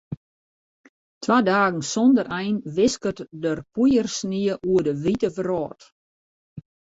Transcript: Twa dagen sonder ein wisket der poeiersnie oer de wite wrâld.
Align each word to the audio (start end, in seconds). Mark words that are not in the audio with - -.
Twa 1.25 1.37
dagen 1.49 1.81
sonder 1.93 2.25
ein 2.39 2.57
wisket 2.77 3.19
der 3.43 3.57
poeiersnie 3.73 4.53
oer 4.71 4.83
de 4.87 4.93
wite 5.03 5.29
wrâld. 5.37 5.81